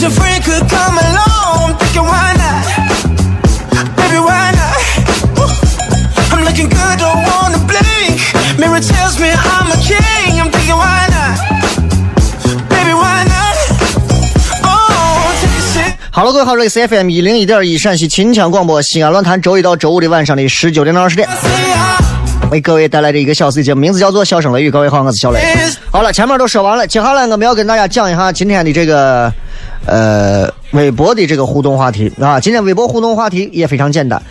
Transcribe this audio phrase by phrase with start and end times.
[0.00, 1.76] your friend could come along.
[1.78, 2.64] Thinking why not?
[3.96, 4.76] Baby, why not?
[5.36, 5.48] Woo.
[6.30, 8.20] I'm looking good, don't wanna blink.
[8.58, 10.40] Mirror tells me I'm a king.
[10.40, 11.34] I'm thinking why not?
[12.68, 13.56] Baby, why not?
[14.64, 15.92] Oh, take a sip.
[16.10, 21.28] 哈喽，各位好，这里是 FM 一零一点一陕西秦腔广播西安论坛，周一到周五的晚上的十九点到二十点，
[22.50, 24.68] 为各位带来这一个小时的节目，名字叫做《笑声雷雨》。
[24.72, 25.40] 各位好，我是小雷。
[25.90, 29.32] 好了，前面都说完了，接下来我们要跟大家讲一下今天的这个
[29.88, 32.38] 呃微博的这个互动话题啊。
[32.38, 34.22] 今天微博互动话题也非常简单，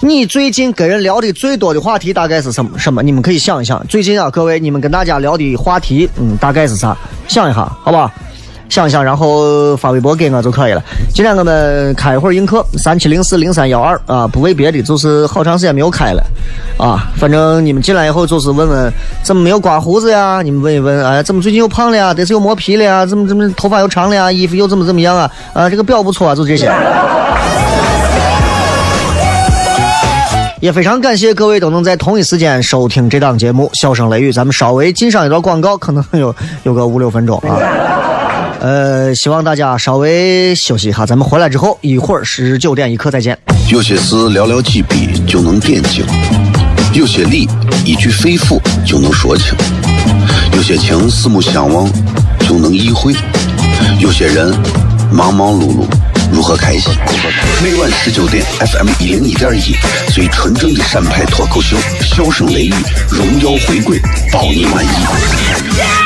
[0.00, 2.78] 你最近跟人聊的最多的话题大概是什么？
[2.78, 3.02] 什么？
[3.02, 6.96] 你们可以想一想，最近啊，各位你们跟大家聊的话题，嗯，大概是啥？
[7.26, 8.10] 想一下，好不好？
[8.68, 10.82] 想一想，然后发微博给我就可以了。
[11.14, 16.22] 今天我们开一会儿映客，三七零四零三幺二啊，不为别的，就是好长时间没有开了
[16.76, 17.08] 啊。
[17.16, 20.42] 反正你们进来以后就是问问怎么没有刮胡子呀？
[20.42, 22.12] 你们问一问，哎，怎么最近又胖了呀？
[22.12, 23.06] 得是又磨皮了呀？
[23.06, 24.30] 怎么怎么头发又长了呀？
[24.30, 25.30] 衣服又怎么怎么样啊？
[25.54, 26.70] 啊，这个表不错啊，就这些。
[30.60, 34.30] 也非常感谢各位都能在同一时间收听这档节目《笑声雷雨》。
[34.34, 36.34] 咱们稍微进上一段广告，可能有
[36.64, 38.15] 有个五六分钟啊。
[38.60, 43.38] 呃，希望大家稍微休息一下，咱们回来之后一会儿十九点一刻再见。
[43.70, 46.04] 有些事寥寥几笔就能点睛，
[46.94, 47.48] 有些理
[47.84, 49.54] 一句肺腑就能说清，
[50.54, 51.90] 有些情四目相望
[52.40, 53.14] 就能意会，
[54.00, 54.54] 有些人
[55.12, 55.84] 忙忙碌碌
[56.32, 56.92] 如何开心？
[57.62, 59.74] 每晚十九点，FM 一零一点一，
[60.12, 62.74] 最纯正的陕派脱口秀，笑声雷雨，
[63.10, 64.00] 荣耀回归，
[64.32, 66.05] 包你满意。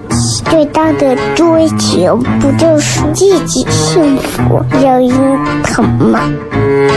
[0.45, 5.09] 最大的追求不就是自己幸福、有人
[5.63, 6.19] 疼吗？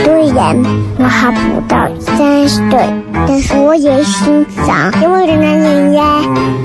[0.03, 0.55] 虽然
[0.97, 2.89] 我还不到三十岁，
[3.27, 6.21] 但是我也心脏因为的男人呀。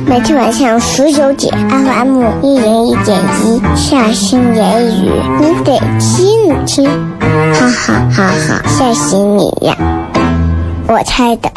[0.06, 5.10] 每天晚上十九点，FM 一零一点一，下心言语，
[5.40, 6.84] 你得听听，
[7.54, 9.76] 哈哈哈哈，吓死你呀！
[10.88, 11.50] 我猜的。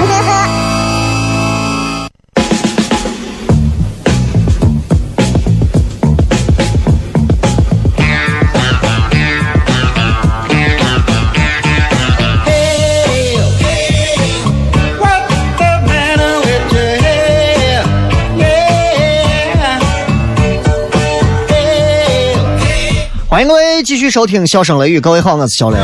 [23.34, 25.80] 欢迎各位继续收听《笑声雷雨》，各位好，我是小雷。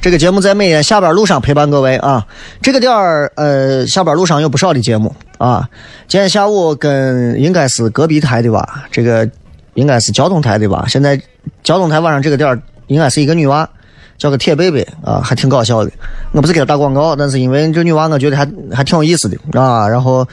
[0.00, 2.26] 这个节目在每天下班路上陪伴各位啊。
[2.62, 5.68] 这个点儿，呃，下班路上有不少的节目啊。
[6.08, 9.28] 今天下午跟应该是隔壁台的吧，这个
[9.74, 10.86] 应该是交通台的吧。
[10.88, 11.20] 现在
[11.62, 13.68] 交通台晚上这个点儿应该是一个女娃，
[14.16, 15.90] 叫个铁贝贝啊，还挺搞笑的。
[16.32, 19.86] 我不是给她打广告，但是因为这女娃我觉得还还挺有意思的啊。
[19.86, 20.26] 然后，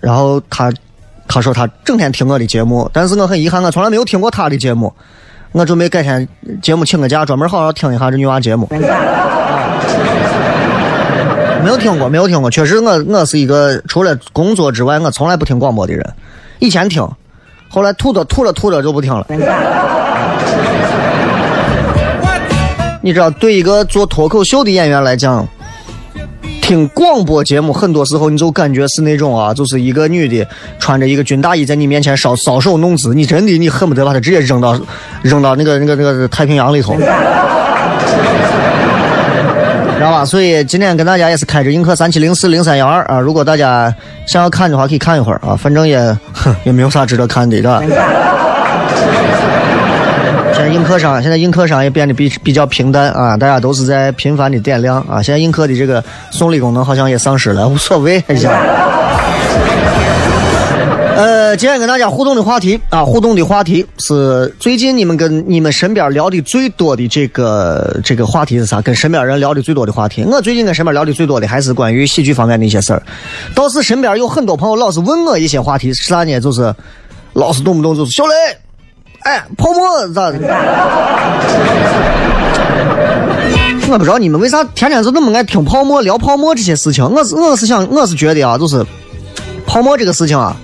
[0.00, 0.72] 然后她
[1.28, 4.92] 她说他整天听我的节目，但是我很遗憾，我从来没有听过他的节目。
[5.52, 6.26] 我准备改天
[6.60, 8.66] 节目请个假，专门好好听一下这女娃节目。
[8.66, 8.68] 啊
[11.62, 12.50] 没有听过，没有听过。
[12.50, 16.14] 确实，我我是一个除了工作之外，我从来不听广播的人。
[16.60, 17.06] 以前听，
[17.68, 19.26] 后来吐着吐着吐着就不听了。
[23.02, 25.46] 你知道，对一个做脱口秀的演员来讲，
[26.68, 30.46] 听广播节目，很多时候你就感觉是那种啊，就是一个女的
[30.78, 34.78] 穿着一个军大衣在你面前搔搔首弄姿，你真的你恨不得把她直接扔到
[35.22, 36.94] 扔到那个那个那个太平洋里头。
[39.96, 40.26] 知道吧？
[40.26, 43.92] 所以今天跟大家也是开着映客三七零四零三幺二啊，如果大家
[44.26, 46.14] 想要看的话，可以看一会儿啊，反正也
[46.64, 47.82] 也没有啥值得看的，是吧？
[50.78, 55.20] 映客上，现在映客上也变得比比较平淡啊，大家都是在频繁的点亮啊。
[55.20, 58.48] 现在映客的这个送礼功能好像也丧失了，无所谓， 一下。
[61.16, 68.80] 呃，今天跟大家互动的话题啊，互动的话题是最近你们跟你们身边聊的最多的这个这个话题是啥？
[68.80, 73.02] 跟身边人聊的最多的话题，我最近跟身边聊的最多的还是关于喜剧方面的一些事儿。
[73.52, 76.38] 倒是身边有很多朋友老是问我一些话题，是啥呢？
[76.38, 76.72] 就是
[77.32, 78.34] 老是动不动就是小雷，
[79.28, 80.38] 哎，泡沫咋的？
[83.90, 87.04] 我不知道你们为啥天天就那么爱听泡沫、聊泡沫这些事情。
[87.04, 88.82] 我是我是想我是觉得啊，就是
[89.66, 90.56] 泡沫这个事情啊。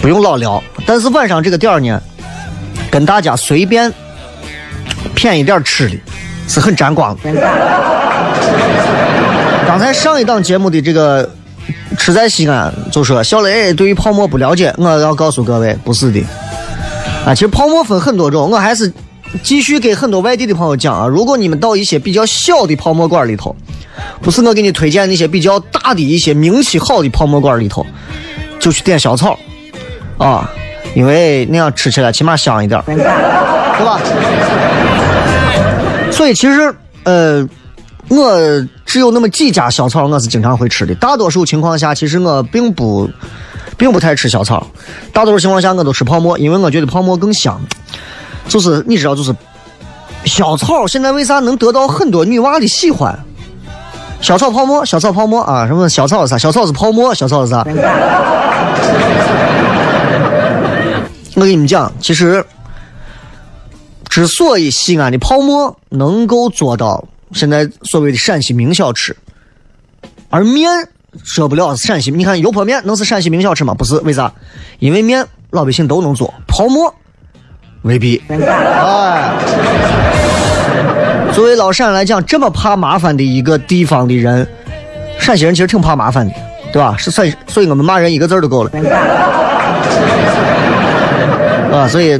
[0.00, 2.02] 不用老聊，但是晚上这个点儿呢，
[2.90, 3.92] 跟大家随便
[5.14, 5.96] 骗一点吃的，
[6.48, 7.32] 是很沾光的。
[9.68, 11.30] 刚才上一档节目的这个
[11.96, 16.20] 吃在西安就说小雷对于泡沫不了解，我要告诉各位，不是的。
[17.26, 18.92] 啊，其实泡沫分很多种，我还是
[19.42, 23.54] 继续给很多外地的朋友讲啊，如果你们到一些比较小的泡沫馆里头，
[24.20, 27.86] 不是我给你推荐那些比较大的一些名气好的泡沫馆里头，
[28.58, 29.38] 就去点小草。
[30.18, 30.50] 啊，
[30.94, 32.96] 因为那样吃起来起码香一点，对
[33.84, 34.00] 吧？
[36.10, 37.48] 所以其实，呃，
[38.08, 38.38] 我
[38.84, 40.94] 只有那么几家小草我是经常会吃的。
[40.96, 43.08] 大多数情况下，其实我并不，
[43.82, 44.64] 并不太吃小炒。
[45.12, 47.60] 大多数情况下，我都吃泡沫，因为我觉得泡沫更香。
[48.46, 49.34] 就是你知道，就是
[50.24, 53.18] 小草现在为啥能得到很多女娃的喜欢？
[54.20, 55.66] 小草泡沫，小草泡沫啊！
[55.66, 56.38] 什么小草是啥？
[56.38, 57.66] 小草是泡沫，小草是啥？
[61.34, 62.44] 我跟你们讲，其实
[64.08, 69.16] 之所以西安的泡馍能够做到现在所谓的陕西名小吃，
[70.30, 70.70] 而面
[71.24, 73.74] 说不了陕西，你看油泼面能是陕西名小吃吗？
[73.74, 74.32] 不是，为啥？
[74.78, 76.94] 因为面老百姓都能做，泡馍
[77.82, 78.22] 未必。
[78.28, 79.34] 哎，
[81.32, 84.46] 作为老陕来讲，这么怕麻烦的一个地方的人，
[85.18, 86.32] 陕西人其实挺怕麻烦的，
[86.72, 86.96] 对吧？
[86.96, 88.70] 是所以，所以我们骂人一个字就够了。
[91.72, 92.18] 啊，所以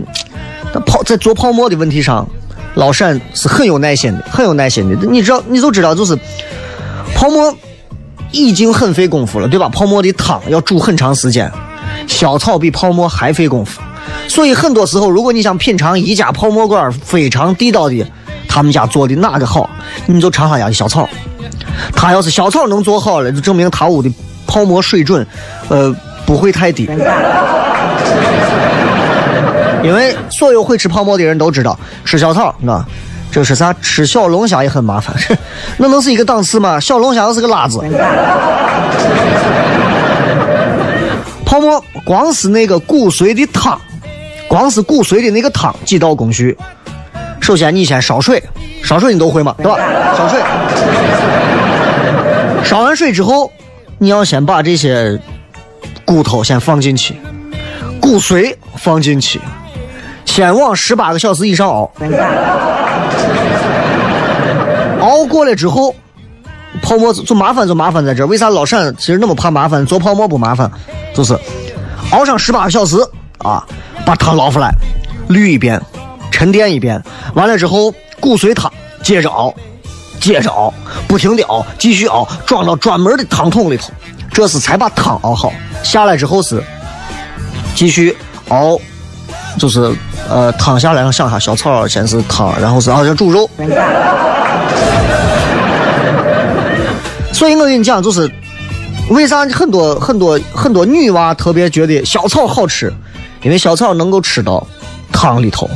[0.86, 2.28] 泡在做泡沫的问题上，
[2.74, 5.06] 老陕是很有耐心的，很有耐心的。
[5.06, 6.14] 你知道，你就知道，就是
[7.14, 7.54] 泡沫
[8.32, 9.68] 已经很费功夫了，对吧？
[9.68, 11.50] 泡沫的汤要煮很长时间，
[12.06, 13.80] 小炒比泡沫还费功夫。
[14.26, 18.04] 所以很多时候，如果你想品尝一家泡沫馆非常地道的，
[18.48, 19.68] 他们家做的哪个好，
[20.06, 21.08] 你就尝他家的小炒。
[21.94, 24.12] 他要是小炒能做好了，就证明他屋的
[24.46, 25.26] 泡沫水准，
[25.68, 25.94] 呃，
[26.26, 26.88] 不会太低。
[29.84, 32.86] 因为所有会吃泡沫的人都知道，吃小草，啊，
[33.32, 33.72] 这是啥？
[33.80, 35.16] 吃小龙虾也很麻烦，
[35.78, 36.78] 那能是一个档次吗？
[36.78, 37.80] 小龙虾那是个辣子。
[41.46, 43.80] 泡沫光是那个骨髓的汤，
[44.48, 46.56] 光是骨髓的那个汤几道工序。
[47.40, 48.42] 首先你先烧水，
[48.84, 49.54] 烧水你都会吗？
[49.58, 49.78] 对吧？
[50.16, 50.40] 烧水，
[52.62, 53.50] 烧完水之后，
[53.98, 55.18] 你要先把这些
[56.04, 57.16] 骨头先放进去，
[57.98, 59.40] 骨髓放进去。
[60.24, 61.90] 先往十八个小时以上熬，
[65.00, 65.94] 熬过了之后，
[66.82, 68.26] 泡沫就麻烦就麻烦在这儿。
[68.26, 69.84] 为啥老陕其实那么怕麻烦？
[69.84, 70.70] 做泡沫不麻烦，
[71.14, 71.38] 就是
[72.12, 72.96] 熬上十八个小时
[73.38, 73.66] 啊，
[74.06, 74.72] 把汤捞出来，
[75.28, 75.80] 滤一遍，
[76.30, 77.02] 沉淀一遍，
[77.34, 78.72] 完了之后骨髓汤
[79.02, 79.52] 接着熬，
[80.20, 80.72] 接着熬，
[81.08, 83.90] 不停的熬，继续熬，装到专门的汤桶里头，
[84.32, 85.52] 这是才把汤熬好。
[85.82, 86.62] 下来之后是
[87.74, 88.16] 继续
[88.48, 88.78] 熬，
[89.58, 89.92] 就是。
[90.32, 93.50] 呃，汤下来，我想下小炒先是汤，然后是好像煮肉。
[97.34, 98.30] 所以我跟你讲，就是
[99.10, 102.90] 为啥很多很多很多女娃特别觉得小炒好吃，
[103.42, 104.66] 因为小炒能够吃到
[105.12, 105.68] 汤里头、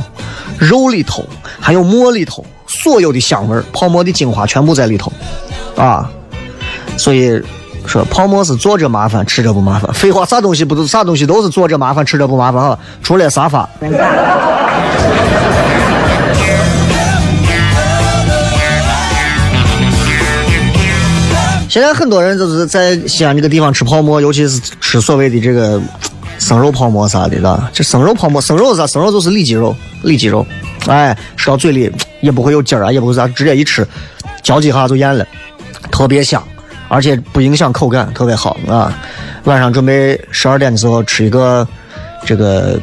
[0.57, 1.23] 肉里头，
[1.59, 5.11] 还有馍里头所有的香味泡沫的精华全部在里头，
[5.75, 6.09] 啊，
[6.97, 7.39] 所以。
[7.87, 9.91] 说泡沫是坐着麻烦，吃着不麻烦。
[9.93, 12.77] 废话，啥东西不都啥东西都是坐着麻烦，吃着不麻烦啊？
[13.01, 13.67] 除了沙发。
[21.69, 25.79] 现在很多人就是在西安这个地方吃泡馍，尤其是吃所谓的这个
[26.39, 27.69] 生肉泡馍啥的了。
[27.71, 28.87] 这生肉泡馍，生肉是啥？
[28.87, 30.45] 生肉就是里脊肉，里脊肉，
[30.87, 31.91] 哎，吃到嘴里
[32.21, 33.87] 也不会有筋儿啊，也不会啥，直接一吃，
[34.41, 35.25] 嚼几下就咽了，
[35.91, 36.41] 特别香，
[36.87, 38.93] 而且不影响口感，特别好啊。
[39.43, 41.67] 晚上准备十二点的时候吃一个
[42.25, 42.79] 这个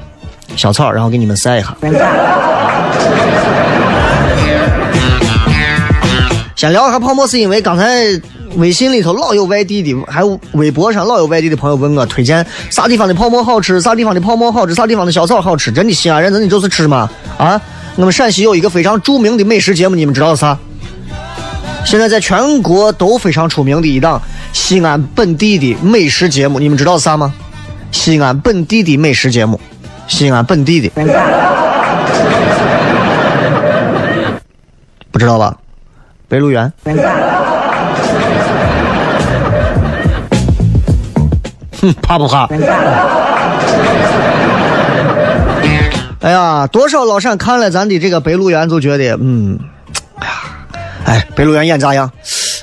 [0.56, 1.76] 小草，然后给你们晒一下。
[6.56, 8.04] 先聊一下泡沫，是因为刚才
[8.56, 15.70] 微信里头老有外地的，还有微博上老有外地的朋友问我推荐啥地方的泡沫好吃，啥地方的泡沫好吃，啥地方的小炒好吃。
[15.70, 17.60] 真的西安人真的就是吃嘛啊！
[17.96, 20.58] 我们陕西有一个非常著名的美食节目，你们知道啥？
[21.84, 24.20] 现在在全国都非常出名的一档
[24.52, 27.32] 西安本地的美食节目，你们知道啥吗？
[27.92, 29.60] 西安本地的美食节目，
[30.08, 30.90] 西安本地的，
[35.12, 35.56] 不知道吧？
[36.26, 36.72] 白鹿原。
[41.80, 42.48] 哼，怕不怕？
[46.20, 49.58] 哎呀，多少老陕看了咱的这个白鹿原，就觉得，嗯，
[51.04, 52.10] 哎，白鹿原演咋样？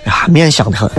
[0.06, 0.90] 哎呀，面香的很。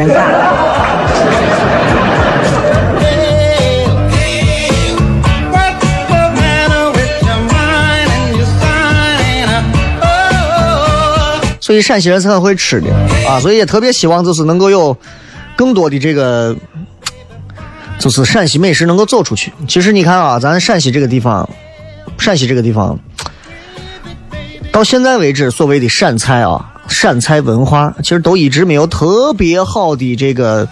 [11.60, 12.90] 所以陕西人是很会吃的
[13.26, 14.94] 啊，所以也特别希望就是能够有
[15.56, 16.54] 更多的这个，
[17.98, 19.50] 就是陕西美食能够走出去。
[19.66, 21.48] 其实你看啊，咱陕西这个地方，
[22.18, 22.98] 陕西这个地方，
[24.70, 30.68] 到现在为止，所谓的陕菜啊，陕菜文化，其实都一直没有特别好的这个，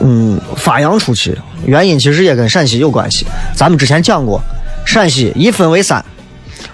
[0.00, 1.36] 嗯，发扬出去。
[1.64, 3.26] 原因其实也跟陕西有关系。
[3.54, 4.40] 咱们之前讲过，
[4.86, 6.04] 陕西一分为三：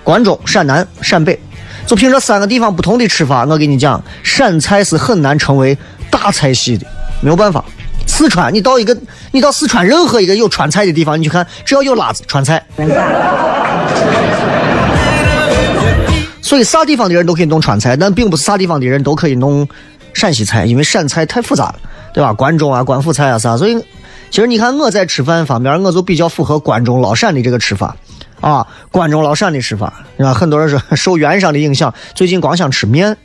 [0.03, 1.39] 关中、陕南、陕北。
[1.87, 5.77] 就凭这三个地方不同的吃法，我给你讲，陕菜是很难成为
[6.11, 6.87] 大菜系的，
[7.21, 7.63] 没有办法。
[8.07, 8.97] 四川，你到一个，
[9.33, 12.65] 你到四川任何一个有川菜的地方，你去看，只要有辣子，川菜。
[16.45, 19.67] 所以啥地方的人都可以弄川菜，但并不是啥地方的人都可以弄
[20.13, 21.77] 陕西菜，因为陕菜太复杂了，
[22.13, 22.35] 对吧？
[22.35, 23.75] 关中啊，官府菜啊啥，所以
[24.31, 27.97] 其实你看我在吃饭方面，我就比较符合关中老陕的这个吃法。
[28.41, 30.35] 啊，关中老陕的吃法，是吧？
[30.35, 33.17] 很多人说受原上的影响，最近光想吃面。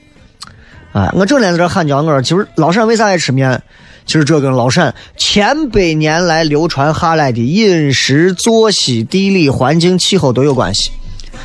[0.94, 3.62] 哎，我整天在这喊叫，我说其实老陕为啥爱吃面？
[4.06, 10.90] 其实这跟老陕千百年来流传下来的饮食作息、地理环境、气候都有关系。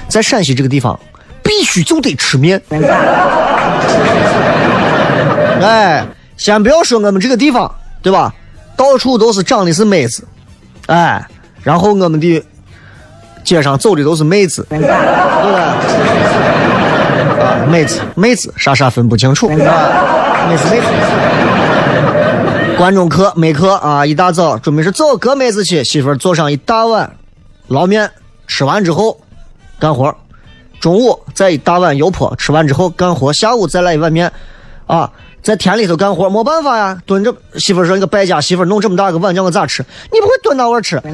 [0.09, 0.99] 在陕西这个地方，
[1.45, 2.61] 必须就得吃面。
[5.63, 6.05] 哎，
[6.37, 7.73] 先不要说我们这个地方，
[8.03, 8.35] 对吧？
[8.77, 10.27] 到处都是长的是妹子，
[10.87, 11.25] 哎，
[11.63, 12.43] 然后我们的。
[13.45, 14.91] 街上走的都是妹子，对不对？
[14.91, 15.77] 啊，
[17.69, 19.53] 妹子，妹子，啥啥分不清楚啊，
[20.49, 20.87] 妹子，妹子。
[22.79, 24.07] 关中客，没客啊！
[24.07, 27.17] 一大早准备是走哥妹子去，媳妇做上一大碗
[27.69, 28.11] 捞面，
[28.47, 29.21] 吃完之后
[29.79, 30.17] 干活。
[30.85, 33.33] 中午再一大碗油泼，吃完之后干活。
[33.33, 34.31] 下午再来一碗面，
[34.87, 35.11] 啊，
[35.43, 37.35] 在田里头干活，没办法呀，蹲着。
[37.55, 39.83] 媳妇说：“你个败家媳妇，弄这么大个碗叫我咋吃？
[40.13, 41.01] 你不会蹲那会吃。”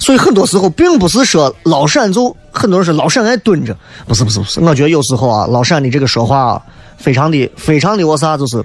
[0.00, 3.72] 所以很多时候并不是说老陕就很多人说老陕爱蹲着，
[4.08, 6.60] 不是不是不是，我觉得有时候啊，老陕的这个说话啊，
[6.96, 8.60] 非常的非常的我啥，就是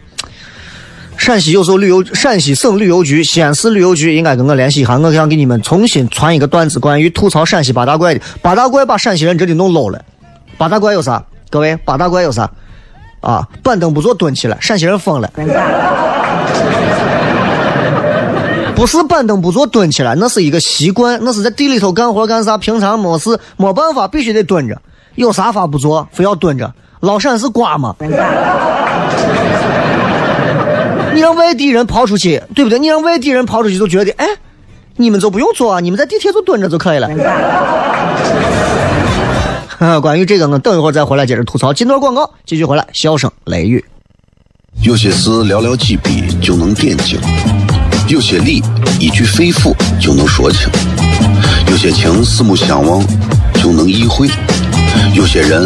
[1.30, 8.22] 陕西有时候旅游，陕西省旅游局、西安市旅游局应该跟我联系一下，我想给你们重新传一个段子，关于吐槽陕西八大怪的。
[8.42, 10.02] 八大怪把陕西人真的弄老了。
[10.58, 11.24] 八大怪有啥？
[11.52, 12.50] 各位，八大怪有啥？
[13.22, 15.32] 啊，板凳不坐蹲起来，陕西人疯了。
[18.76, 24.82] 不是板凳不坐蹲起来，那是一个习惯，那是在地里头干活干啥，平常没事没办法，必须得蹲着。
[25.14, 26.74] 有啥法不做，非要蹲着？
[27.02, 27.96] 老陕是瓜吗？
[31.14, 32.80] 你让外地人跑出去，对不对？
[32.80, 34.26] 你让外地人跑出去就觉得，哎，
[34.98, 37.10] 你们就不用坐啊，你们在地铁就蹲着就可以了。
[40.02, 41.74] 关于这个，我等一会儿再回来接着吐槽。
[41.74, 42.86] 进段广告，继续回来。
[42.94, 43.84] 笑声雷雨，
[44.82, 47.20] 有些事寥寥几笔就能点睛。
[48.10, 48.62] 有些理
[49.00, 50.68] 一句肺腑就能说清，
[51.70, 53.02] 有些情四目相望
[53.62, 54.28] 就能意会，
[55.14, 55.66] 有些人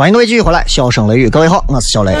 [0.00, 2.16] 欢迎各位继续回来，笑声雷雨，各位好，我是小雷。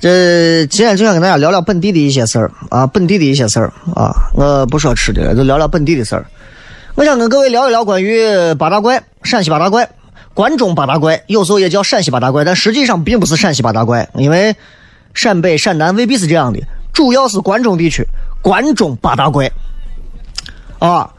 [0.00, 2.50] 这今天就想跟大家聊聊本地的一些事儿。
[2.70, 3.72] 啊，本地的一些事儿。
[3.94, 6.26] 啊，我不说吃的了，就聊聊本地的事儿。
[6.96, 9.88] 我想跟各位聊一聊关于八大怪，陕西八大怪，
[10.34, 14.56] 关中八大怪，有时候也叫陕西八大怪，但实际上并不是陕西八大怪，因为
[15.12, 16.58] 陕北、陕南未必是这样的，
[16.94, 18.02] 主要是关中地区，
[18.40, 19.52] 关中八大怪
[20.78, 21.10] 啊，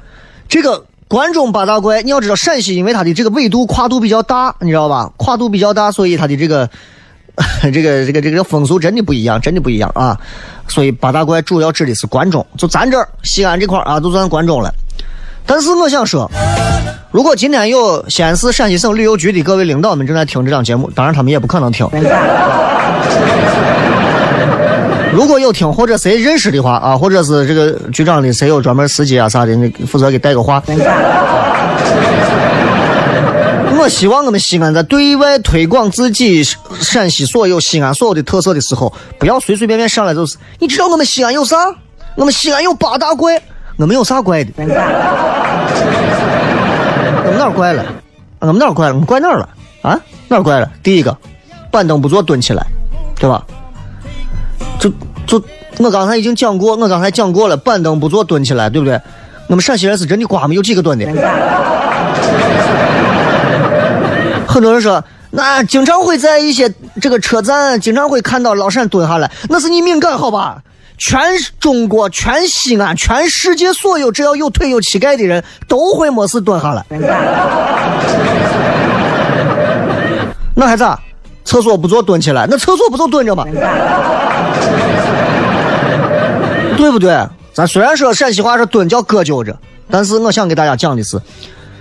[0.49, 5.11] 这个关中八大怪，你要知道陕西因为它的这个纬度跨度比较大，你知道吧？
[5.17, 6.67] 跨度比较大，所以它的这个。
[7.63, 10.17] 这个这个这个风俗真的不一样，真的不一样啊！
[10.69, 14.73] 所以八大怪主要指的是关中，就咱这儿西安这块啊，都算关中了。
[15.45, 16.31] 但是我想说，
[17.11, 21.85] 如果今天有西安市陕西省旅游局的各位领导们正在听这档节目，当然他们也不可能听。
[25.15, 30.61] 如果有听或者谁认识的话啊，或者是这个局长的谁有专门司机啊啥的，你负责给带个话。
[33.77, 36.43] 我希望我们西安在对外推广自己
[36.81, 40.35] 陕西所有西安所有的特色的时候，不要随随便便上来就是。
[40.59, 41.55] 你知道我们西安有啥？
[42.15, 43.41] 我们西安有八大怪，
[43.77, 44.51] 我们有啥怪的？
[44.57, 44.63] 我
[47.29, 47.85] 们哪怪了？
[48.39, 48.93] 我们哪怪了？
[48.93, 49.47] 我们怪哪了？
[49.81, 49.97] 啊？
[50.27, 50.69] 哪怪了？
[50.83, 51.17] 第一个，
[51.71, 52.67] 板凳不坐蹲起来，
[53.17, 53.45] 对吧？
[55.25, 55.41] 就
[55.77, 58.99] 我刚才已经讲过，我刚才讲过了，板凳不坐蹲起来，对不对？
[59.47, 61.05] 我们陕西人是真的瓜没有几个蹲的。
[64.47, 70.61] 很多人说，那经常会在一些这个车站，经常会看到老陕蹲下来，那是你敏感好吧？
[70.97, 71.19] 全
[71.59, 76.85] 中国、全西安、全世界所有只要有腿有膝盖的人都会没事蹲下来。
[80.55, 80.97] 那还咋？
[81.45, 83.45] 厕所不坐蹲起来，那厕所不就蹲着吗？
[86.75, 87.25] 对不对？
[87.53, 89.57] 咱虽然说陕西话说蹲叫搁揪着，
[89.89, 91.21] 但是我想给大家讲的是，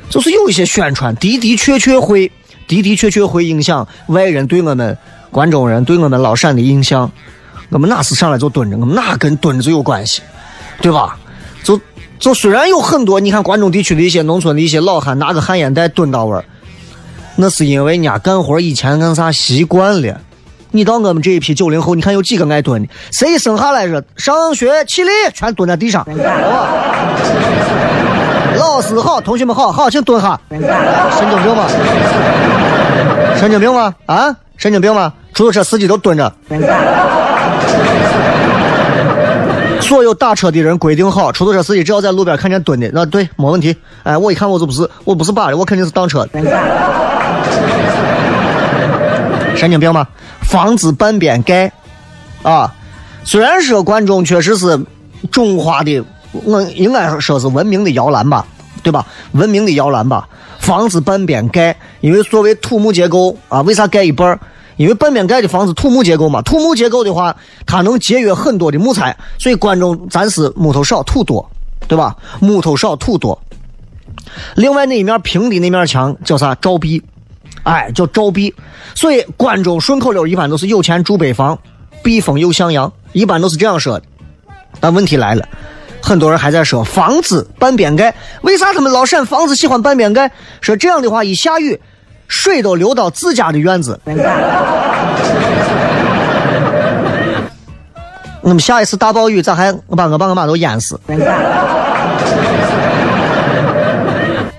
[0.08, 2.30] 就是有一些宣传的的确确会。
[2.66, 4.96] 的的确确会影响外人对我们
[5.30, 7.12] 关中人、对我们老陕的印象。
[7.68, 8.78] 我们哪是上来就蹲着？
[8.78, 10.22] 我们哪跟蹲着有关系？
[10.80, 11.18] 对吧？
[11.62, 11.78] 就
[12.18, 16.44] 就虽然有很多，你看关中地区的一些农村的一些老汉拿个旱烟袋蹲到位儿，
[17.36, 20.20] 那是因为人家干活以前干啥习惯了。
[20.70, 22.88] 你到我们这一批九零后，你看有几个爱蹲的？
[23.12, 26.04] 谁生下来是上学起立，全蹲在地上。
[28.56, 30.40] 老师好，同学们好，好，请蹲下。
[30.50, 30.60] 神
[31.28, 31.66] 经病吗？
[33.36, 33.94] 神经病吗？
[34.06, 35.12] 啊，神经病吗？
[35.32, 36.32] 出租车司机都蹲着。
[39.80, 43.76] 所有打车的人规定好，出租车司机只要在路边看见蹲的，那对，没问题。
[44.02, 46.40] 哎，我一看我就不是，我不是扒的，我肯定是当车的。
[49.56, 50.06] 神经病吗？
[50.42, 51.72] 房子半边盖，
[52.42, 52.72] 啊，
[53.24, 54.78] 虽然说关中确实是
[55.30, 56.04] 中华的。
[56.44, 58.44] 我应该说是文明的摇篮吧，
[58.82, 59.06] 对吧？
[59.32, 60.28] 文明的摇篮吧。
[60.58, 64.36] 房子半边盖，因为所谓土木结构啊，为啥盖一半
[64.76, 66.42] 因为半边盖的房子土木结构嘛。
[66.42, 71.48] 土木结构的话，它能节约很多的木材，所以关中咱是木头少土多，
[71.86, 72.16] 对吧？
[72.40, 73.40] 木头少土多。
[74.56, 76.52] 另外那一面平的那面墙叫啥？
[76.56, 77.00] 照壁，
[77.64, 78.54] 哎，叫照壁。
[78.94, 81.58] 所以关中顺口溜一般都是有钱住北房，
[82.02, 84.04] 避风又向阳，一般都是这样说的。
[84.80, 85.46] 但问题来了。
[86.06, 90.30] 很多人还在说房子半边盖，为啥他们老陕房子喜欢半边盖？
[90.60, 91.80] 说这样的话，一下雨，
[92.28, 93.98] 水都流到自家的院子。
[98.42, 101.00] 那么下一次大暴雨，咋还把我爸我妈都淹死？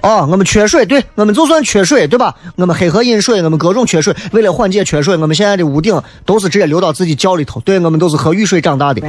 [0.06, 2.36] 哦，我们缺水，对我们就算缺水，对吧？
[2.58, 7.60] 我们黑河引水，我们各种缺水，为了缓解缺水，我们现在的屋顶都是直接流到自己窖里头。
[7.62, 9.02] 对我们都是喝雨水长大的。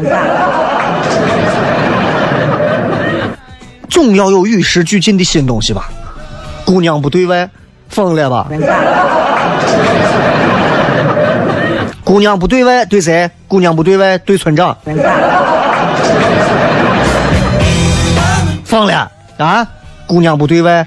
[3.90, 5.90] 总要有与时俱进的新东西吧？
[6.64, 7.46] 姑娘不对外，
[7.90, 8.48] 疯了吧？
[12.02, 13.30] 姑娘不对外对谁？
[13.46, 14.74] 姑娘不对外对村长。
[18.64, 19.66] 疯了啊！
[20.06, 20.86] 姑娘不对外，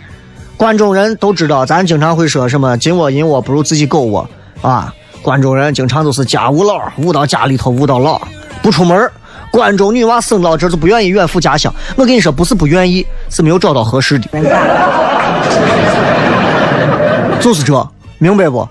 [0.58, 4.28] 关中人都知道，咱经常会说什么“金窝银窝不如自己狗窝”
[4.62, 4.94] 啊。
[5.22, 8.22] 关中人经常都是家务老，务到家里头，务到老，
[8.62, 9.10] 不出门。
[9.52, 11.74] 关中女娃生到这就不愿意远赴家乡。
[11.96, 14.30] 我跟你说，不是不愿意，是没有找到合适的。
[17.42, 18.68] 就是这，明白不？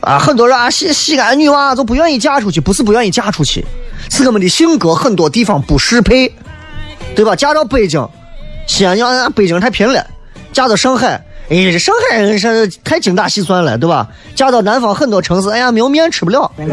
[0.00, 3.64] 啊，很多人啊，西西安女娃都不愿意嫁出去，不是不愿意嫁出去，
[4.10, 6.34] 是我们的性格很多地方不适配，
[7.14, 7.36] 对吧？
[7.36, 8.06] 嫁到北京，
[8.70, 10.00] 西安娘北京太贫了；
[10.52, 14.06] 嫁到上海，哎，这上海人是太精打细算了，对吧？
[14.36, 16.68] 嫁到南方很多城市，哎呀，没有面吃不了，明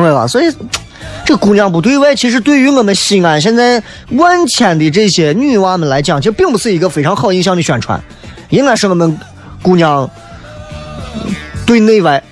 [0.00, 0.28] 白吧？
[0.28, 0.54] 所以。
[1.24, 3.82] 这姑娘不对外，其实对于我们西安现在
[4.12, 8.00] 万千的这些女娃们来讲，其实并不是一个非常好印象的宣传，
[8.50, 9.18] 应该是我们
[9.60, 10.08] 姑娘
[11.66, 12.22] 对内外。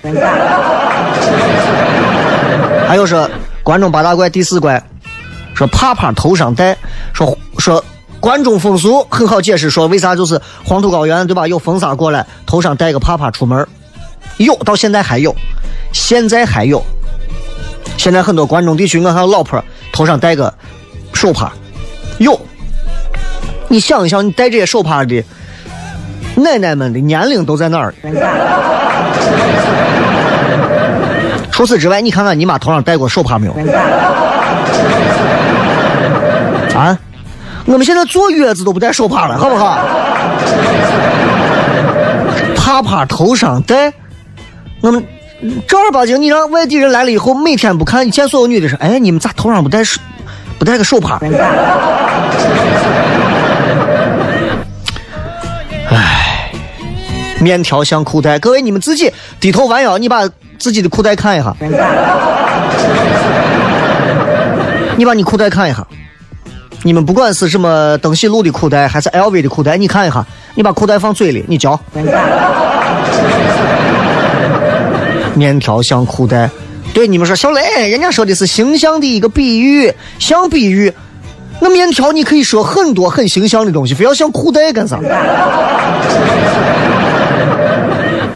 [2.87, 3.29] 还有说
[3.63, 4.81] 关中八大怪第四怪，
[5.55, 6.77] 说帕帕头上戴，
[7.13, 7.83] 说说
[8.19, 11.47] 关中风俗很好解释，说为啥就是黄土高原对吧？
[11.47, 13.65] 有风沙过来，头上戴个帕帕出门
[14.37, 15.33] 有到现在还有，
[15.93, 16.83] 现在还有。
[17.97, 19.63] 现在很多关中地区，我看老婆
[19.93, 20.53] 头上戴个
[21.13, 21.53] 手帕，
[22.17, 22.37] 有。
[23.69, 25.23] 你想一想，你戴这些手帕的
[26.35, 27.95] 奶奶们的年龄都在哪儿？
[31.51, 33.55] 除此之外，你看看你妈头上戴过手帕没有？
[36.75, 36.97] 啊？
[37.65, 39.77] 我们现在坐月子都不带手帕了，好不好？
[42.55, 43.91] 帕帕头上戴，
[44.81, 45.03] 我们。
[45.67, 49.99] 正儿八经，你让外地人来了以后，每天不看，见所有女的说：“哎，你们咋头上不戴手，
[50.57, 51.19] 不戴个手帕？”
[55.91, 56.49] 哎，
[57.39, 60.21] 面条像裤带，各位你们自己低头弯腰，你把
[60.57, 61.53] 自己的裤带看一下，
[64.97, 65.85] 你把你裤带看一下，
[66.83, 71.79] 你们不管是什么登喜路的裤带，还是 LV 的裤带，你看一下，你把裤带放嘴里，你嚼。
[75.35, 76.49] 面条像裤带，
[76.93, 80.93] 对你们说小雷，人家说的是形象的一个比喻，像比喻。
[81.59, 84.97] 那面条你可以说很多很形象的东西，非要像裤带干啥？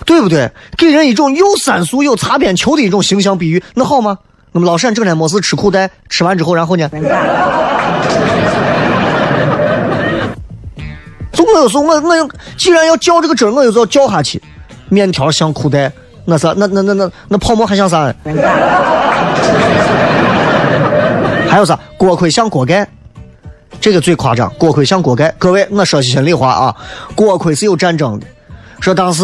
[0.06, 0.52] 对不对？
[0.78, 4.18] 给人一种又三俗又擦边球的一种形象比喻，那好吗？
[4.52, 6.90] 那么老陕整天没事吃裤带，吃完之后然后呢？
[11.32, 14.42] 总我有时候我我既然要较这个真，我就要较下去。
[14.90, 15.92] 面条像裤带。
[16.26, 18.14] 那是那那那那那泡沫还像啥？
[21.50, 21.80] 还有啥？
[21.98, 22.88] 锅盔像锅盖，
[23.82, 24.52] 这个最夸张。
[24.58, 26.76] 锅盔像锅盖，各位，我说句心里话啊，
[27.16, 28.28] 锅盔是有战争的。
[28.80, 29.24] 说当时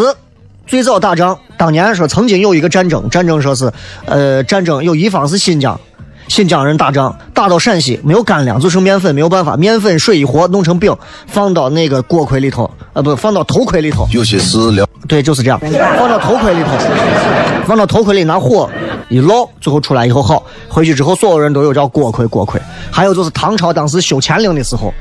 [0.67, 3.71] 最早打仗，当年说曾经有一个战争，战争说是
[4.05, 5.79] 呃战争有一方是新疆。
[6.27, 10.91] 新疆人打仗打到陕西，没有干粮，就剩面粉，没有办法，面粉水一和，弄成饼，
[11.27, 14.07] 放到那个锅盔里头，呃，不，放到头盔里头。
[14.11, 14.87] 有些事了。
[15.07, 15.59] 对，就是这样，
[15.99, 16.71] 放到头盔里头，
[17.67, 18.67] 放到头盔里拿火
[19.07, 22.59] 一烙，最后出来以后好，回去之后所有人都有叫锅盔，锅盔。
[22.89, 24.91] 还有就是唐朝当时修乾陵的时候，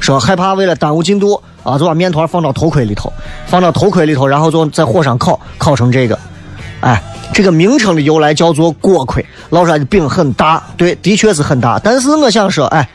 [0.00, 3.12] 说害怕为了耽误进度啊，就把面团放到头盔里头，
[3.46, 6.18] 放到头盔里头，然后就在火上烤，烤成这个，
[6.80, 7.00] 哎。
[7.32, 11.78] 这个名称的由来叫做锅盔，烙出来的饼很大，对，的确是很大。
[11.78, 12.88] 但是我想说，哎，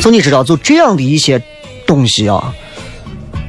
[0.00, 1.42] 就你知道，就这样的一些
[1.84, 2.54] 东西啊，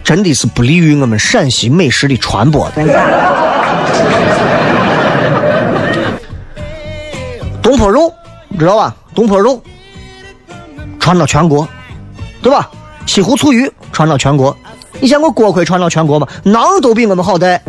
[0.04, 2.84] 真的是不利于我们陕西美食的传播的。
[7.62, 8.12] 东坡肉，
[8.58, 8.96] 知道吧？
[9.14, 9.62] 东坡肉
[11.06, 11.68] 传到全国，
[12.42, 12.68] 对吧？
[13.06, 14.58] 西湖醋鱼传到全国。
[15.00, 16.28] 你见过锅盔传到全国吗？
[16.44, 17.62] 馕都比我们好带，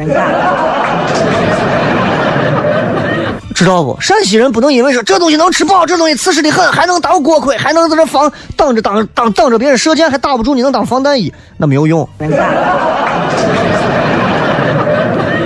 [3.55, 3.94] 知道不？
[4.01, 12.09] 陕西人不能因为说这东西能吃饱，这东西瓷实的很，还能当锅盔，还能在这防挡着挡挡挡着别人射箭，还打不住你，能当防弹衣，那没有用。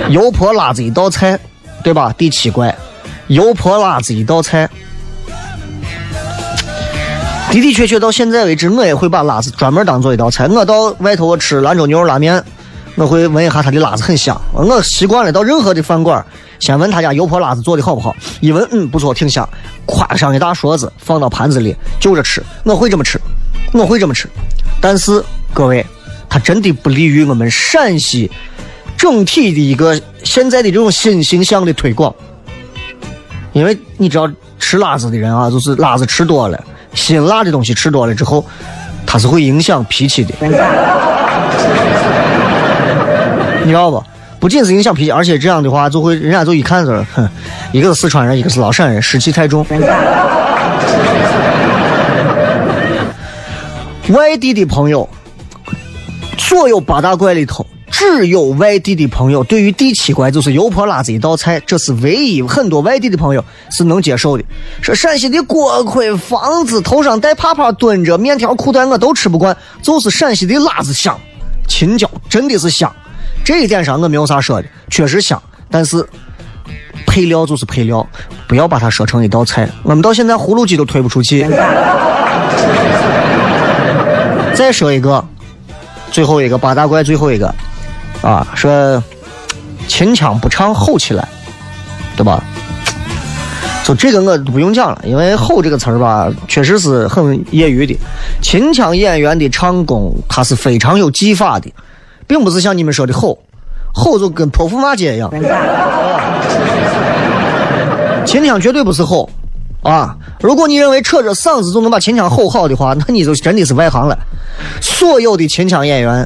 [0.07, 1.37] 油泼辣子一道菜，
[1.83, 2.15] 对吧？
[2.17, 2.73] 第七怪，
[3.27, 4.69] 油泼辣子一道菜。
[7.51, 10.47] 的的确确，到现在为止，我也会把辣子专门当做一道菜。
[10.47, 12.41] 我到外头吃兰州牛肉拉面，
[12.95, 14.39] 我会闻一下它的辣子很香。
[14.53, 16.25] 我习惯了到任何的饭馆，
[16.59, 18.15] 先问他家油泼辣子做的好不好。
[18.39, 19.47] 一闻，嗯，不错，挺香。
[19.85, 22.41] 夸上一大勺子，放到盘子里就着吃。
[22.63, 23.19] 我会这么吃，
[23.73, 24.29] 我会这么吃。
[24.79, 25.21] 但是
[25.53, 25.85] 各位，
[26.29, 28.31] 它真的不利于我们陕西
[28.95, 32.13] 整体的一个现在的这种新形象的推广。
[33.51, 36.63] 因为你知道吃辣子的人啊，就是辣子吃多了。
[36.93, 38.45] 辛辣的东西吃多了之后，
[39.05, 40.33] 它是会影响脾气的，
[43.63, 44.03] 你知道不？
[44.39, 47.29] 不仅是影响脾气，而且这样的话就会人家就一看就是，哼，
[47.71, 49.65] 一个是四川人，一个是老陕人，湿气太重。
[54.09, 55.07] 外地的朋友，
[56.37, 64.43] 所有八大怪里头，只有外地的朋友对于第七怪就是油泼辣子一道菜，这是唯一很多外地的朋友是能接受的。
[64.81, 71.19] 说陕西的锅盔、房子头上戴帕帕蹲着，面条裤带我都吃不惯，就是陕西的辣子香，
[71.67, 72.91] 青椒真的是香。
[73.43, 76.03] 这一点上我没有啥说的，确实香，但是
[77.05, 78.07] 配料就是配料，
[78.47, 79.69] 不要把它说成一道菜。
[79.83, 81.45] 我们到现在葫芦鸡都推不出去。
[84.53, 85.23] 再说一个，
[86.11, 87.53] 最后一个八大怪，最后一个
[88.21, 89.03] 啊，说
[89.87, 91.27] 秦腔不唱吼起来，
[92.15, 92.43] 对吧？
[93.83, 97.97] 就这个我不用讲了，因为“吼”这个词儿吧，确实是很业余的。
[98.39, 101.73] 秦腔演员的唱功，他是非常有技法的，
[102.27, 103.39] 并不是像你们说的“吼
[103.91, 105.31] ”，“吼”就跟泼妇骂街一样。
[108.23, 109.27] 秦腔绝对不是吼
[109.81, 110.15] 啊！
[110.41, 114.15] 如果你认为扯着嗓子就能把秦腔吼好的话，那你就真的是外行了。
[114.79, 116.25] 所有的秦腔演员，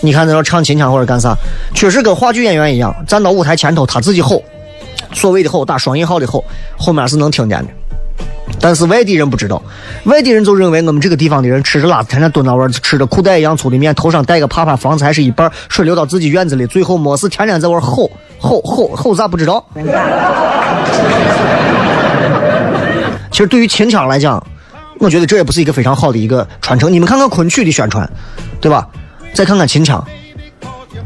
[0.00, 1.36] 你看在那唱秦腔或者干啥，
[1.74, 4.42] 确实跟话剧演员一样，站到舞台前头他自己吼，
[5.12, 6.44] 所谓的吼打双引号的吼，
[6.76, 7.68] 后面是能听见的。
[8.60, 9.62] 但是外地人不知道，
[10.04, 19.64] 外地人就认为我们这个地方的人吃着辣子，天天蹲那玩，吃着裤带一样粗的面，头上戴个帕帕，房子还是一半，水流到自己院子里，最后没事天天在玩吼吼吼吼啥不知道。
[23.30, 24.42] 其实对于秦腔来讲，
[24.98, 26.92] 我觉得这也不是一个非常好的一个传承。
[26.92, 28.10] 你们看看昆曲的宣传，
[28.60, 28.88] 对吧？
[29.38, 30.04] 再看看秦腔，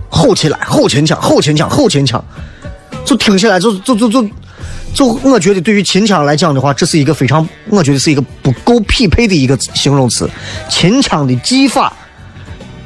[0.08, 2.24] 吼起来，吼秦腔，吼秦腔，吼秦腔，
[3.04, 4.26] 就听起来就就就就
[4.94, 10.26] 就，我觉得对于秦腔来讲的话，这是一个非常，我觉得是一个不够匹配的一个形容词。
[10.70, 11.92] 秦腔的技法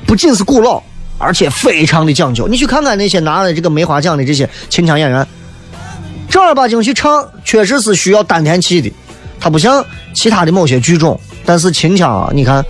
[0.05, 0.83] 不仅是古老，
[1.17, 2.49] 而且非常的讲究。
[2.49, 5.25] 你去看看那些拿了这个梅花奖的这些秦腔演员，
[6.29, 8.93] 正儿八经去唱，确实是需要丹田气的。
[9.39, 12.65] 它不像其他的某些剧种，但是秦腔啊，你看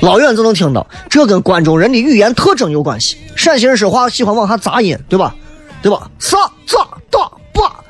[0.00, 3.16] 老远就能听到，这跟关中人的语言特征有关系。
[3.34, 5.34] 陕西人说话喜欢往下杂音，对吧？
[5.82, 6.08] 对吧？
[6.18, 7.82] 啥咋大把，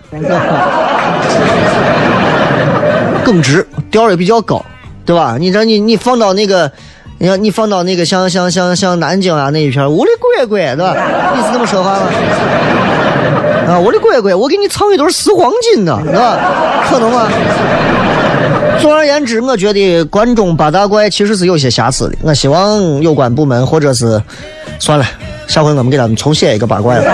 [3.25, 4.65] 更直，调也比较高，
[5.05, 5.37] 对吧？
[5.39, 6.71] 你这你你放到那个，
[7.19, 10.95] 你看你放到那个像像像像南京啊那一片，我的乖乖，对吧？
[11.37, 12.07] 你是这么说话吗？
[13.69, 16.39] 啊，我的乖乖，我给你唱一段四黄金呢，是吧？
[16.89, 17.29] 可能吗？
[18.81, 22.17] 总而言之，我觉得关中八大怪其实是有些瑕疵的。
[22.23, 24.23] 我希望有关部门或者是
[24.79, 25.05] 算了，
[25.47, 27.05] 下回我们给他们重写一个八怪了。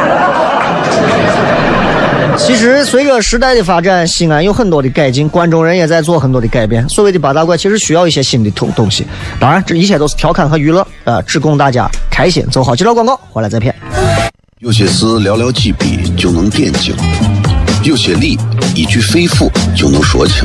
[2.36, 6.86] 其实随着时代的发展，西安有很多的改进，关中人也在做很多的改变。
[6.88, 9.06] 所谓的八大怪，其实需要一些新的东东西。
[9.38, 12.44] 当然，这一切都是调侃和娱乐，啊，只供大家开心。
[12.50, 13.74] 走好，介绍广告，回来再骗。
[14.58, 16.94] 有些事寥寥几笔就能点睛，
[17.84, 18.36] 有些理
[18.74, 20.44] 一句肺腑就能说清，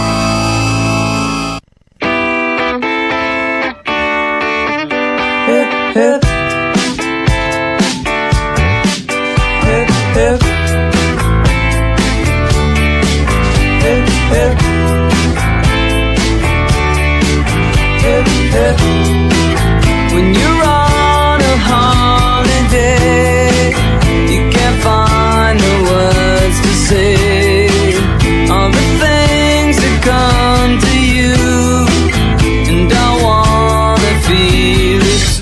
[5.93, 6.23] hip,
[9.65, 10.60] hip, hip.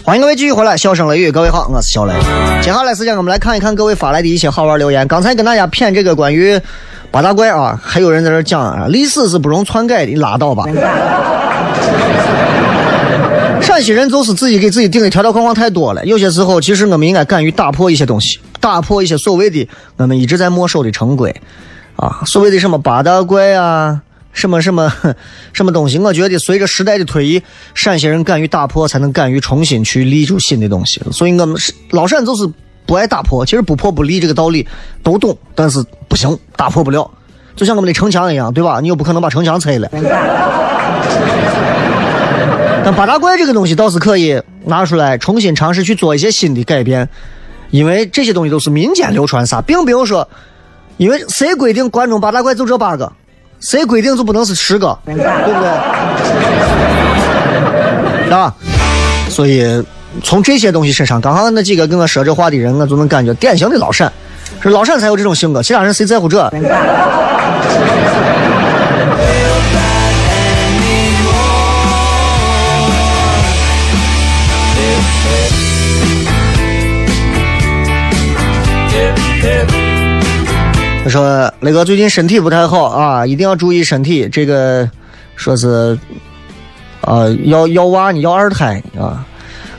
[0.09, 2.13] 欢迎各位继续回来，笑声雷雨，各位好，我是小雷。
[2.63, 5.07] 接下来时间我们来看一看各位发来的一些好玩留言。
[5.07, 6.59] 刚才跟大家谝这个关于
[7.11, 10.63] 八大怪啊，还有人在这讲啊，历史是不容篡改的，拉倒吧。
[13.61, 21.29] 陕西人就是自己给自己定的条条框框太多了，有些时候其实我们应该敢于打破一些东西，打破一些所谓的我们一直在没收的成规，
[21.97, 24.01] 啊，所谓的什么八大怪啊，
[24.39, 24.91] 什么什么
[25.51, 27.43] 什么东西，我觉得随着时代的推移，
[27.75, 31.01] 陕西人敢于打破，才能敢于重新去立出新的东西。
[31.11, 31.55] 所以我们
[31.91, 32.49] 老陕就是
[32.85, 34.65] 不爱打破，其实不破不立这个道理
[35.03, 37.11] 都懂，但是不行，打破不了，
[37.55, 38.79] 就像我们的城墙一样，对吧？
[38.79, 39.89] 你又不可能把城墙拆了。
[42.81, 47.07] 但八大怪这个东西倒是可以拿出来重新尝试去做一些新的改变，
[47.71, 50.27] 因为这些东西都是民间流传啥，并不用说，
[50.95, 53.11] 因为谁规定关中八大怪就这八个，
[53.59, 55.27] 谁规定就不能是十个，对不对？
[58.33, 58.53] 啊，
[59.29, 59.83] 所以
[60.23, 64.11] 从这些东西身上，刚刚那几个跟我说这话的人，我就能感觉典型的老陕，
[64.61, 66.49] 是老陕才有这种性格，其他人谁在乎这？
[81.09, 84.27] 说：“雷哥最近身体不太好啊，一定要注意身体。
[84.29, 84.89] 这个
[85.35, 85.97] 说是，
[87.01, 89.25] 呃，要要娃呢，要二胎啊。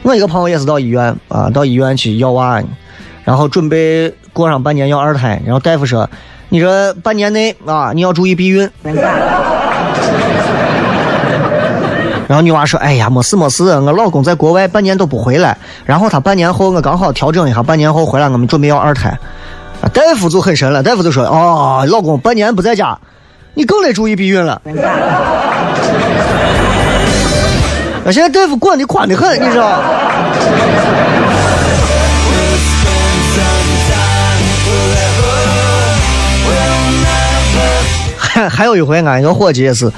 [0.02, 2.62] 我一个朋友也是到医院啊，到医院去要娃，
[3.22, 5.40] 然后准备过上半年要二胎。
[5.44, 6.08] 然后大夫说，
[6.48, 8.70] 你这半年内啊，你要注意避孕。
[12.26, 19.18] 然后女娃说：哎呀，没事没事，我老公在国外半年都不回来，然后他半年后我刚好调整一下，半年后回来，我们准备要二胎。”
[19.82, 22.98] 啊，大夫就很神了，大夫就说：“哦，老公半年不在家，
[23.54, 24.60] 你更得注意避孕了。
[28.04, 29.82] ”那现在大夫管的宽的很，你知道？
[38.16, 39.90] 还 还有一回，俺一个伙计也是。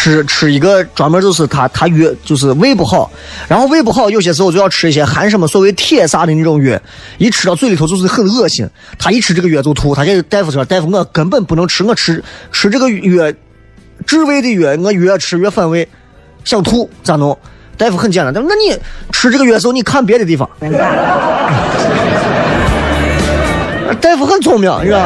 [0.00, 3.10] 吃吃一个专门就是他他药就是胃不好，
[3.48, 6.78] 然后胃不好有些时候就要吃一些含什么所谓铁啥的那种药，
[7.18, 8.64] 一吃到嘴里头就是很恶心。
[8.96, 13.32] 他一吃这个药就吐，他给大夫说：“大夫，我根本不能吃，我吃吃这个药
[14.06, 15.88] 治胃的药，我越吃越反胃，
[16.44, 17.36] 想吐咋弄？”
[17.76, 18.80] 大夫很简单，他说：“那你
[19.10, 20.48] 吃这个药的时候，你看别的地方。
[24.00, 24.98] ”大夫很聪明，是吧？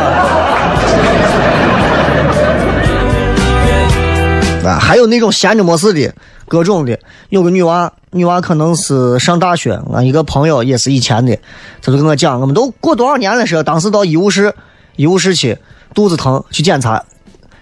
[4.64, 6.12] 啊，还有那种闲着没事的，
[6.46, 6.98] 各种的。
[7.30, 9.78] 有个女娃，女娃可能是上大学。
[9.92, 11.36] 俺一个朋友也是以前的，
[11.82, 14.54] 他就跟我讲，我们都过多少年了，是当时到医务室，
[14.96, 15.56] 医务室去
[15.94, 17.02] 肚子疼去检查，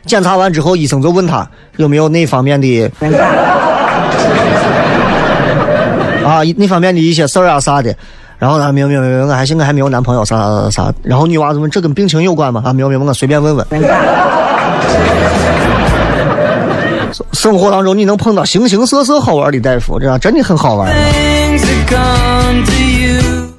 [0.05, 2.91] 检查完之后，医生就问他有没有那方面的
[6.25, 7.95] 啊，那方面的一些事儿啊啥的。
[8.39, 10.93] 然后他没有没有没有，我还现在还没有男朋友啥啥啥。
[11.03, 12.63] 然后女娃子问这跟病情有关吗？
[12.65, 13.67] 啊，没有没有，我随便问问。
[17.33, 20.91] 生活当中你能碰到形形色色好玩的大夫，这样真的很好玩。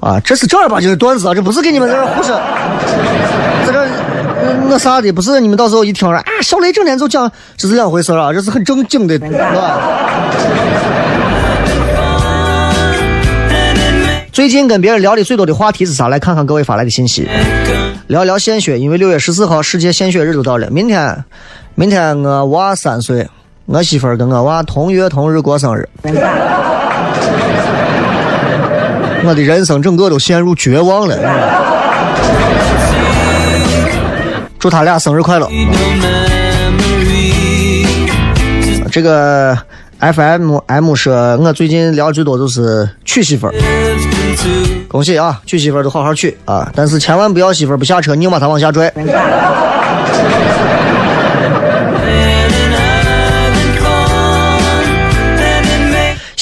[0.00, 2.34] 啊，这是正儿八经的段子啊，这不是给你们在这胡说，
[3.66, 3.86] 在这
[4.68, 9.78] 那啥的，不是你们到时候一听说啊，小雷整天就讲，这是两回事啊，这是很正经的，是吧？
[14.32, 16.08] 最近跟别人聊的最多的话题是啥？
[16.08, 17.28] 来看看各位发来的信息。
[18.08, 21.24] 聊聊献血，因为六月十四号世界献血日就到了，明天，
[21.76, 23.28] 明天我娃三岁。
[23.66, 25.88] 我媳妇儿跟我娃同月同日过生日，
[29.24, 31.16] 我的人生整个都陷入绝望了。
[34.58, 35.48] 祝他俩生日快乐！
[38.90, 39.56] 这个
[40.00, 43.54] FM M 说，我最近聊最多就是娶媳妇儿，
[44.88, 45.40] 恭喜啊！
[45.46, 48.92] 娶媳妇儿都好好娶啊，但是千万不要媳妇儿不下车，硬把她往下拽。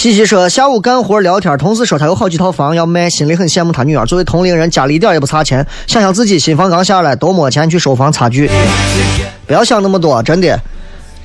[0.00, 4.06] 西西说下午干活聊天，同事说他有好几套房要卖，心里很羡慕他女儿。
[4.06, 5.66] 作为同龄人，家里一点也不差钱。
[5.86, 8.50] 想想自己新房刚下来，都没钱去收房差距。
[9.46, 10.58] 不要想那么多，真的，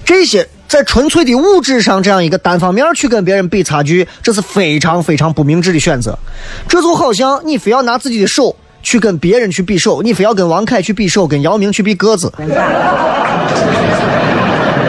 [0.04, 6.20] 这些在纯粹的物质上这样一个单方面去跟别人比差距，这是非常非常不明智的选择。
[6.68, 12.30] 这就好像你非要拿自己的手去跟别人去比手，你非要跟王凯去比手，跟姚明去比个子，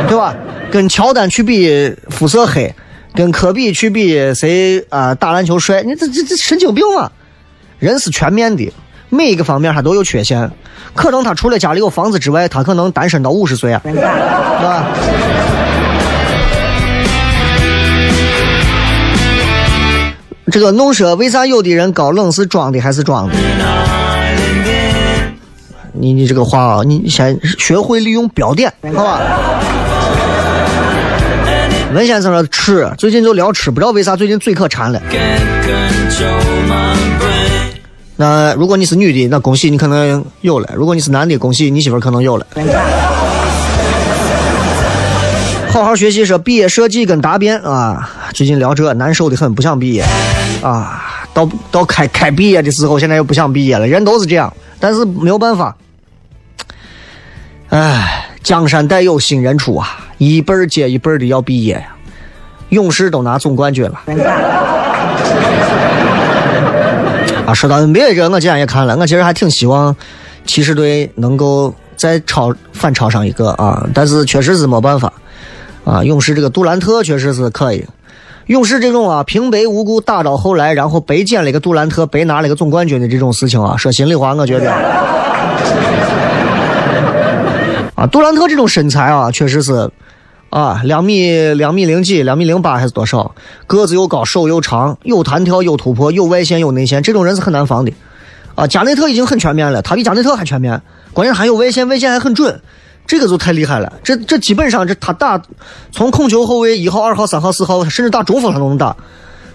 [0.08, 0.34] 对吧？
[0.72, 2.74] 跟乔丹去比肤色黑。
[3.16, 5.14] 跟科比去比谁啊？
[5.14, 5.82] 打篮球帅？
[5.82, 7.10] 你这这这神经病啊？
[7.78, 8.70] 人是全面的，
[9.08, 10.50] 每一个方面他都有缺陷。
[10.94, 14.86] 可能他除了家里有房子之外，他可能单身到五十岁啊，对吧？
[20.52, 23.34] 这个弄说为啥有的人高冷是装的还是装的？
[25.94, 29.20] 你你这个话啊，你先学会利用标点，好吧？
[31.94, 35.00] 文先生说吃，最近就聊吃，不知道为啥最近嘴可馋了。
[38.16, 42.46] 那如果你是女的，那恭喜你可能有了；如果你是男的，恭喜你媳妇可能有了。
[45.70, 50.04] 好好学习说毕业设计跟答辩啊，最近聊这难受的很，不想毕业
[50.62, 51.02] 啊。
[51.34, 55.76] 到到开开毕业的时候，现在又不想毕业了，人都是这样，但是没有办法。
[57.68, 59.88] 唉，江山代有新人出啊，
[60.18, 61.96] 一辈儿接一辈儿的要毕业呀。
[62.68, 64.00] 勇士都拿总冠军了。
[67.44, 69.96] 啊，说到 NBA 这，我今天也看了，我其实还挺希望
[70.44, 75.12] 骑士队能够再超反超上一个啊，但是确实是没办法。
[75.84, 77.84] 啊，勇士这个杜兰特确实是可以。
[78.46, 84.72] 勇士这种啊平白无故打到后来，然后白捡了一个杜兰特，白拿了一个总冠军的这种事情啊，说心里话，我觉得
[87.96, 89.90] 啊，杜兰特这种身材啊，确实是
[90.50, 93.34] 啊，两米两米零几，两米零八还是多少，
[93.66, 97.92] 个子又高，手又长，有弹跳，有突破，有外线，有内线，这种人是很难防的。
[98.54, 100.80] 啊，加内特已经很全面了，他比加内特还全面，
[101.12, 102.60] 关键还有外线，外线还很准。
[103.06, 105.40] 这个就太厉害了，这这基本上这他打
[105.92, 108.96] 从控球后卫一号、二号、三号、四号，甚至打中锋他都能打，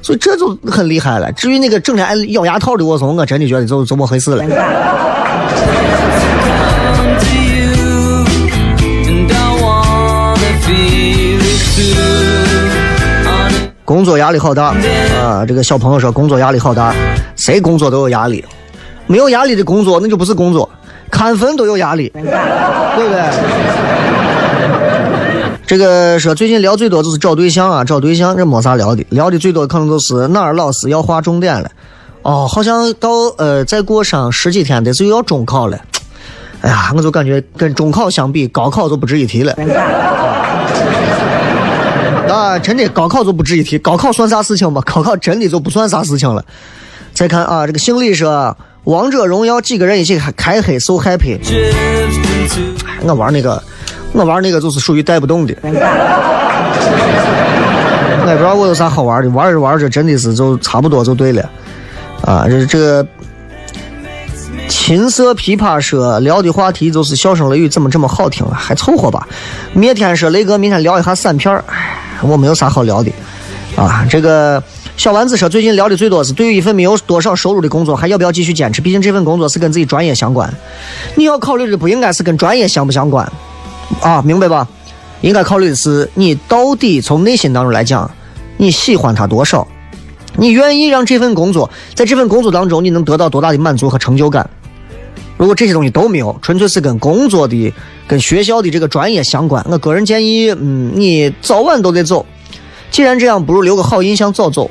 [0.02, 1.32] 所以这就很厉害了。
[1.34, 4.44] 至于那个整天爱咬牙套的沃松，我真的觉得就就没回事了。
[13.84, 14.74] 工作压力好大
[15.22, 15.46] 啊！
[15.46, 16.96] 这个小朋友说工作压力好大，
[17.36, 18.44] 谁工作都有压力，
[19.06, 20.70] 没有压力的工作那就不是工作。
[21.10, 22.30] 看分都有压力， 对不
[23.12, 23.22] 对？
[25.68, 31.70] 这个说最近聊最多就是找对象啊，找对象这没啥聊的，聊的最多可能都是哪儿老师要划重点了。
[32.22, 35.78] 哦，好像到呃再过上十几天的就要中考了。
[36.62, 39.54] 哎呀，我就感觉跟中考相比，高考就不值一提了。
[42.32, 44.82] 啊，真的高考就不值一提，高考算啥事情吗？
[44.86, 46.44] 高考真的就不算啥事情了。
[47.14, 48.56] 再看啊，这个姓李说。
[48.86, 51.38] 王者荣耀几个人一起开黑，so happy。
[53.04, 53.62] 我玩那个，
[54.12, 55.56] 我玩那个就是属于带不动的。
[55.62, 55.68] 我
[58.28, 61.48] 也不知道我有啥好玩的，玩着玩着真的是就差不多就对了。
[62.24, 63.06] 啊，这这
[64.72, 68.56] 琴瑟琵琶说聊的话题就是笑声雷雨，怎么这么好听啊？
[68.56, 69.28] 还凑合吧。
[69.74, 73.12] 灭天说雷哥明天聊一下散片哎，我没有啥好聊的。
[73.76, 74.64] 啊，这个。
[74.98, 78.82] 小丸子说：“最近聊的最多是对于一份没有多少收入的工作，还要不要继续坚持？
[78.82, 80.54] 毕竟这份工作是跟自己专业相关。
[81.16, 83.28] 你要考虑的不应该是跟专业相不相关，
[84.02, 84.68] 啊，明白吧？
[85.22, 88.10] 应该考虑的是你到底从内心当中来讲，
[88.58, 89.68] 你喜欢它多少？
[90.36, 94.48] 你愿意让这份工作在这份工作当中你能得到多大的满足和成就感？
[95.42, 97.74] 如果这些东西都没有，纯粹是跟工作的、
[98.06, 102.24] 跟学校的这个专业相关，我个人建议，嗯，你早晚都得走。”
[102.92, 104.70] 既然这样，不如留个好印象，早走。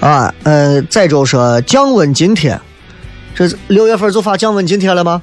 [0.00, 2.58] 啊，呃，载州说降温津贴，
[3.34, 5.20] 这六月份就发降温津贴了吗？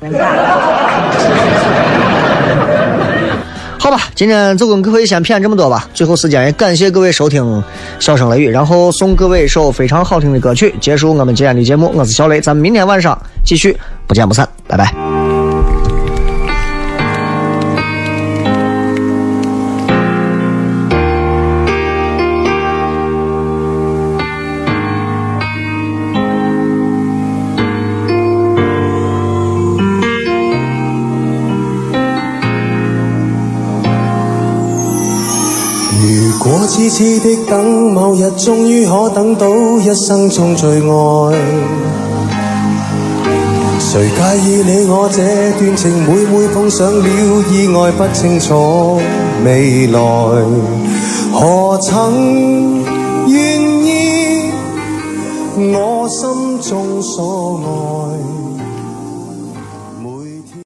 [3.81, 5.89] 好吧，今天就跟各位先谝这么多吧。
[5.91, 7.43] 最后时间也感谢各位收听
[7.99, 11.91] 《笑声雷雨》，然后送各位一首非常好听的歌曲，结束我们今天的节目。
[11.95, 13.75] 我是小雷，咱们明天晚上继续，
[14.05, 15.30] 不见不散，拜拜。
[36.67, 39.47] 痴痴的等，某日终于可等到
[39.79, 41.37] 一生中最爱。
[43.79, 45.21] 谁介意你我这
[45.59, 45.91] 段情？
[46.03, 47.07] 每每碰上了
[47.51, 48.99] 意外，不清楚
[49.45, 49.99] 未来，
[51.31, 52.83] 何曾
[53.27, 54.51] 愿意
[55.57, 58.30] 我心中所爱？